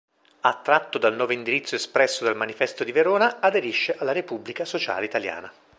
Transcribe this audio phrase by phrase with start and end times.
[0.41, 5.53] Attratto dal nuovo indirizzo espresso dal Manifesto di Verona, aderisce alla Repubblica Sociale Italiana.